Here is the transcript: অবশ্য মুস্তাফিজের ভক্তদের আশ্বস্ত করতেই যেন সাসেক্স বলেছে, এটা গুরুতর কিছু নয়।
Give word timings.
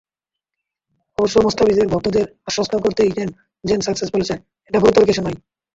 অবশ্য 1.17 1.35
মুস্তাফিজের 1.39 1.87
ভক্তদের 1.87 2.25
আশ্বস্ত 2.47 2.73
করতেই 2.75 3.11
যেন 3.63 3.79
সাসেক্স 3.81 4.11
বলেছে, 4.15 4.33
এটা 4.69 4.77
গুরুতর 4.79 5.07
কিছু 5.09 5.21
নয়। 5.21 5.37